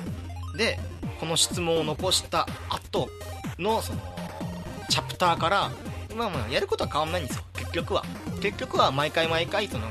[0.57, 0.81] で、
[1.21, 3.09] この質問を残した後
[3.59, 4.01] の、その、
[4.89, 5.71] チャプターから、
[6.17, 7.45] まあまあ、やることは変わんないんですよ。
[7.55, 8.05] 結局は。
[8.41, 9.87] 結局は毎回毎回その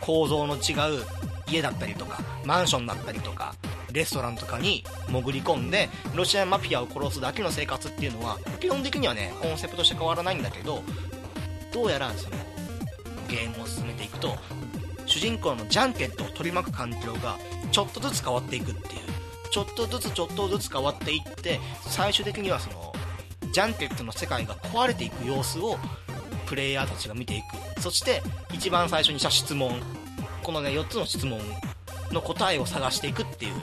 [0.00, 1.04] 構造の違う
[1.48, 3.54] 家だったりとかマンションだったりとか
[3.92, 10.82] レストランとかに潜り込んでロシアマフィアを殺すだけの生活っていうのは基本的にはねコンセプトして変わらないんだけど
[11.72, 12.36] どうやらその
[13.30, 14.36] ゲームを進めていくと
[15.06, 17.36] 主人公のジャンケットを取り巻く環境が
[17.72, 19.00] ちょっとずつ変わっていくっていう。
[19.50, 22.92] ちょっとずつちょっとずつ変わっていって最終的にはその
[23.52, 25.76] ジャンケットの世界が壊れていく様子を
[26.46, 27.80] プレイヤーたちが見ていく。
[27.80, 29.80] そして一番最初にした質問。
[30.42, 31.40] このね4つの質問
[32.12, 33.54] の答えを探していくっていう。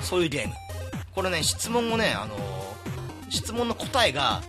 [0.00, 0.54] そういうゲーム。
[1.12, 4.42] これね質問をねあのー、質問の答えが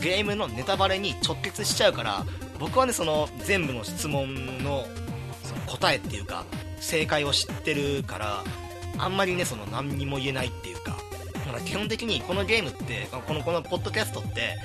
[0.00, 2.24] ゲームのネタバレに直結しちゃうから
[2.62, 4.86] 僕はねその全部の質問の
[5.42, 6.44] その答えっていうか
[6.80, 8.44] 正解を知ってるから
[8.98, 10.96] あんまりねその何にも言えないっていうか
[11.34, 14.56] だから基本的にこのゲームってこのこのポッドキャストって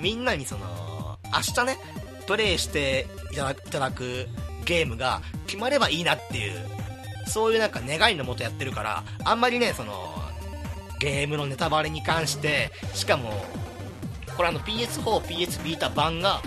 [0.00, 0.94] みんなにその
[1.34, 1.78] 明日ね、
[2.28, 4.28] プレイしていただく
[4.64, 6.52] ゲームが決まればいいなっていう、
[7.26, 10.14] そういうなんか願いのもとやってるから、あんまりね、その、
[11.00, 13.44] ゲームのネタバレに関して、しかも、
[14.36, 16.40] これあの PS4、PS ビータ版が、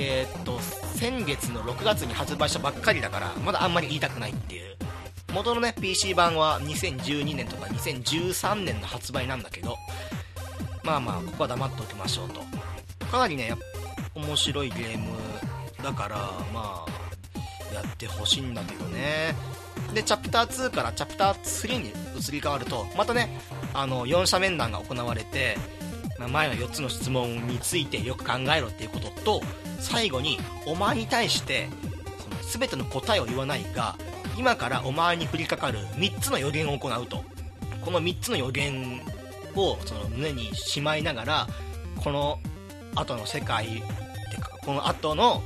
[0.00, 0.58] えー、っと、
[0.96, 4.76] 先月の6月に発売したばっかりだから、まだあんまり言いたくないっていう。
[5.32, 9.76] 元のね、PC 版は2012年とか2013年の発売なんだけど、
[10.82, 12.40] まあまあ、ここは黙っておきましょうと。
[13.06, 13.54] かなりね、
[14.14, 15.08] 面白いゲーム
[15.82, 16.16] だから
[16.52, 19.34] まあやってほしいんだけどね
[19.94, 21.88] でチャプター2からチャプター3に
[22.18, 23.40] 移り変わるとまたね
[23.72, 25.56] あの4者面談が行われて、
[26.18, 29.42] ま、前の4つの質問についてよく考えろっていうことと
[29.80, 31.68] 最後にお前に対して
[32.18, 33.96] その全ての答えを言わないが
[34.38, 37.24] 今からお前に降りかかる3つの予言を行うと。
[37.80, 39.00] この3つの予言
[39.56, 41.48] をその胸にしまいながら
[41.96, 42.38] この
[42.94, 43.70] 後の世界っ
[44.30, 45.42] てかこの後の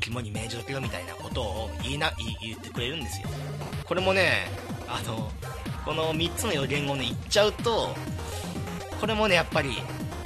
[0.00, 2.12] 肝に銘じとけよみたいなことを言いな
[2.42, 3.28] 言ってくれるんですよ。
[3.84, 4.48] これもね
[4.88, 5.30] あの
[5.84, 7.94] この3つの予言をね言っちゃうと
[9.00, 9.70] これもねやっぱり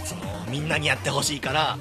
[0.04, 1.78] そのみんなにやってほしいから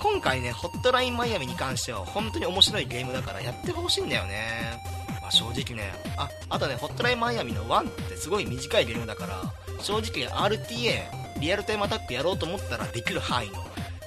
[0.00, 4.80] 今回ねホットラインマイアミに関しては本当に面白いゲームだからやってほしいんだよね、
[5.20, 9.42] まあ、正直ねああとねホットラインマイアミの1ってすごい短いゲームだから
[9.80, 13.54] 正直 RTA リアルタイムアタックやろうと思ったらできる範囲の。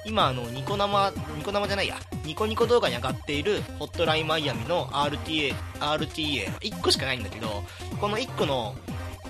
[0.06, 1.96] 今あのニコ生ニコ生じゃないや。
[2.24, 7.62] ニコニコ動画に上がっているホットラインマイアミの RTA RTA 1個しかないんだけど
[8.00, 8.74] この1個の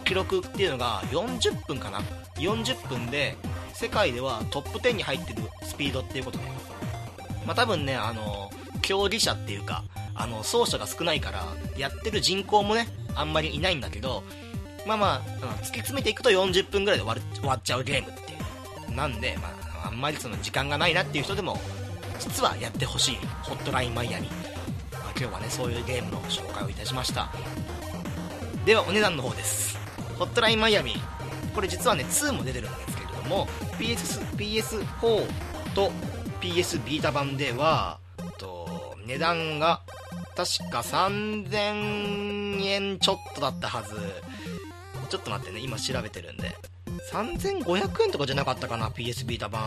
[0.06, 2.00] 記録っていうのが40分かな
[2.36, 3.36] ？40分で
[3.74, 6.44] 世界ではトップ10に入ってるスピードっていうことで。
[7.44, 8.50] まあ多分ねあの
[8.82, 9.84] 競技者っていうか
[10.14, 11.44] あの走者が少ないから
[11.76, 14.22] やってる人口もねあんまりいないんだけど
[14.86, 15.20] まあまあ
[15.62, 18.34] 突き詰めていくと40分ぐらいで終わ終わっちゃうゲームってい
[18.92, 18.94] う。
[18.94, 19.48] なんでま
[19.82, 21.58] ああんまりその時間がないなっていう人でも
[22.18, 23.16] 実はやってほしい。
[23.42, 24.26] ホットラインマイアミ、
[24.92, 27.28] まあ、今日はねそういうゲームの紹介をいたしました。
[28.64, 29.75] ではお値段の方です。
[30.18, 30.94] ホットラインマイアミ
[31.54, 33.46] これ実はね2も出てるんですけれども
[33.78, 35.90] PS PS4 と
[36.40, 37.98] PS ビータ版では
[38.38, 39.80] と値段が
[40.36, 43.96] 確か3000円ちょっとだったはず。
[45.08, 46.54] ちょっと待ってね今調べてるんで。
[47.12, 49.62] 3500円とかじゃなかったかな PS ビータ版。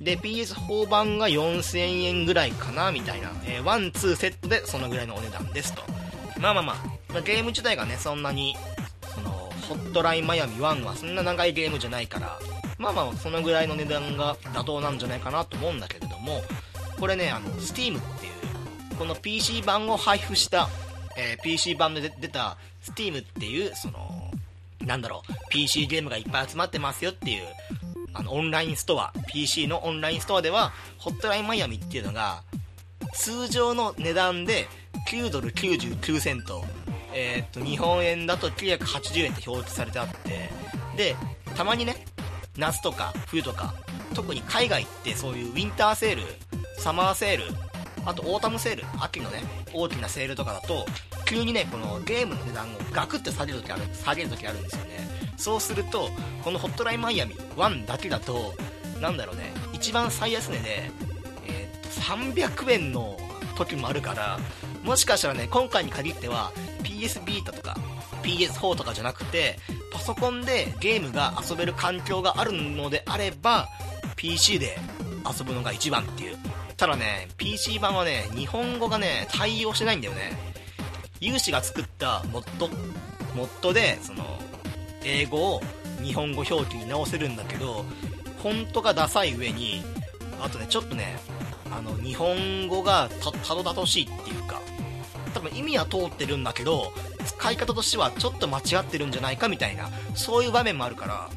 [0.00, 5.82] で PS4 版が4000円ぐらいかなみたいな、えー、ワンツーセットでそのぐらいのお値段ですと。
[6.38, 6.64] まあまあ。
[6.64, 6.74] ま
[7.16, 8.56] あゲーム自体がねそんなに
[9.70, 12.38] ホットラインマイアミ1はそんな長いゲームじゃないから
[12.78, 16.42] まあまあそのぐらいの値段が妥当なんじゃないかなと思うんだけれども
[16.98, 20.68] これねあの Steam っていうこの PC 版を配布した、
[21.16, 24.30] えー、PC 版で出た Steam っていうその
[24.84, 27.44] なんだろう、PC ゲームがいっぱい集まってますよっていう、
[28.14, 32.42] あの、オンラインストア、PC のオンラインストアでは、ホットラインマイアミっていうのが、
[33.12, 34.68] 通常の値段で
[35.10, 36.64] 9ドル99セント、
[37.12, 40.50] えー、っと、日本円だと980円って表記されてあって、
[40.96, 41.16] で、
[41.56, 42.04] たまにね、
[42.56, 43.74] 夏とか冬とか、
[44.14, 46.22] 特に海外ってそういうウィンターセール、
[46.78, 47.44] サマーセール、
[48.04, 49.42] あとオータムセール、秋のね、
[49.72, 50.86] 大きなセールとかだと、
[51.26, 55.08] 急にね、このゲームの値段をガクって下げるときある、下げるときあるんですよね。
[55.36, 56.10] そうすると、
[56.42, 58.54] このホットラインマイアミ1だけだと、
[59.00, 60.90] なんだろうね、一番最安値で、
[61.46, 63.16] えー、と、300円の
[63.56, 64.38] 時もあるから、
[64.82, 66.52] もしかしたらね、今回に限っては、
[67.00, 67.76] PS ビータとか、
[68.22, 69.58] PS4 とかじゃなくて、
[69.92, 73.68] パソコンでゲームが遊べる環境があるのであれば、
[74.16, 74.78] PC で
[75.26, 76.36] 遊ぶのが一番っていう。
[76.76, 80.32] ただね、PC 版はね、日本語がね、対応してないんだよね。
[81.20, 82.68] 有志が作ったモッド、
[83.34, 84.24] モッドで、その、
[85.04, 85.62] 英語を
[86.02, 87.84] 日本語表記に直せるんだけど、
[88.42, 89.82] フォントがダサい上に、
[90.40, 91.18] あとね、ちょっとね、
[91.70, 94.60] あの、日本語がた、たどたどしいっていうか、
[95.30, 96.92] 多分意味は通ってるんだけど、
[97.24, 101.30] 使い方としてはちょっと間違ってるんじゃないかみたいな、そういう場面もあるから、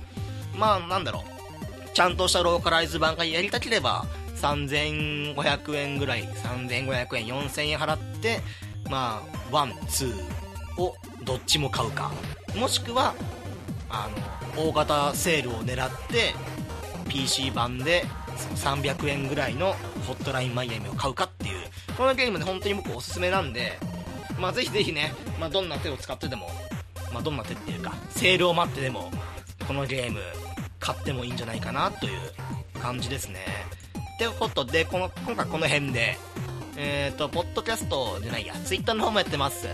[0.57, 8.41] まあ、なんだろう、ちゃんとしたローカライズ版がやりたければ、3500円ぐらい、3500円、4000円払って、
[8.89, 12.11] まあ、ワン、ツーをどっちも買うか。
[12.55, 13.15] もしくは、
[13.89, 14.09] あ
[14.55, 16.35] の、大型セールを狙って、
[17.07, 18.05] PC 版で
[18.55, 19.73] 300円ぐらいの
[20.07, 21.59] ホットラインマイアミを買うかっていう、
[21.97, 23.79] このゲームで本当に僕おすすめなんで、
[24.39, 26.49] まあぜひぜひね、まあどんな手を使ってでも、
[27.13, 29.11] まあどんな手っていうか、セールを待ってでも、
[29.67, 30.19] このゲーム
[30.79, 32.19] 買ってもいいんじゃないかなという
[32.81, 33.39] 感じですね。
[34.15, 36.17] ってことで、この、今回この辺で、
[36.75, 39.67] えっ、ー、と、ポッドキャストじゃないや、ツイッターの方もやってます。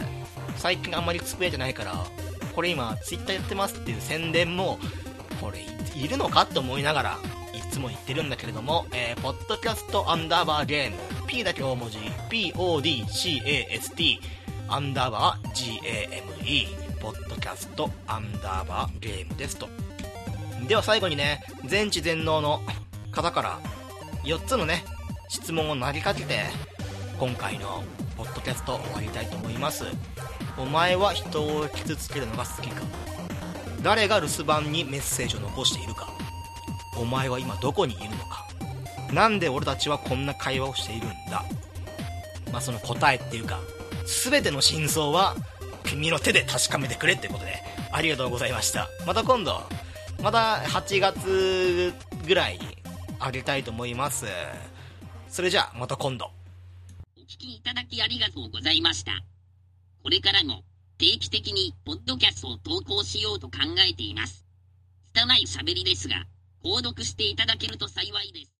[0.57, 2.05] 最近あんまりつぶやいてないから、
[2.53, 4.80] これ今、ツイッターやってますっていう宣伝も、
[5.41, 5.65] これ、
[5.95, 7.17] いるのかって思いながら、
[7.70, 11.97] つも言ってるんだけれども、えー、ポッドキャストアンダーバーゲーム、P だけ大文字、
[12.30, 14.20] PODCAST、
[14.67, 16.67] アンダーバー GAME、
[16.99, 19.70] ポッドキャストアンダーバーゲームですと。
[20.67, 22.61] では最後にね、全知全能の
[23.11, 23.59] 方から、
[24.24, 24.84] 4つのね、
[25.30, 26.45] 質問を投げかけて、
[27.20, 27.84] 今回の
[28.17, 29.86] ポッドキャスト終わりたいと思います。
[30.57, 32.82] お前は人を傷つけるのが好きか？
[33.82, 36.09] 誰が留守番にメッセージを残しているか？
[37.00, 38.47] お前は今どこにいるのか？
[39.14, 41.43] なんで俺たちはこんな会話をしているんだ？
[42.52, 43.60] まあその答えっていうか
[44.30, 45.36] 全ての真相は
[45.84, 47.54] 君の手で確かめてくれってことで
[47.91, 48.88] ありがとうございました。
[49.08, 49.62] また今度
[50.22, 51.93] また8月
[52.28, 52.78] ぐらいに
[53.20, 54.26] あげたいと思います。
[55.30, 56.30] それじゃあまた今度。
[57.18, 59.12] お聞きいただきありがとうございました。
[60.04, 60.64] これからも
[60.97, 63.58] 定期的にポッドキャストを投稿しようと考
[63.89, 64.45] えています。
[65.14, 66.26] 拙い喋りですが
[66.64, 68.51] 購読していただけると幸いです。